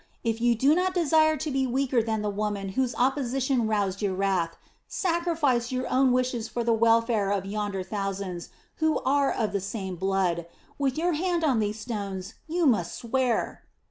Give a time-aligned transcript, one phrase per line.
[0.23, 4.15] If you do not desire to be weaker than the woman whose opposition roused your
[4.15, 9.61] wrath, sacrifice your own wishes for the welfare of yonder thousands, who are of the
[9.61, 10.47] same blood!
[10.79, 13.61] With your hand on these stones you must swear...."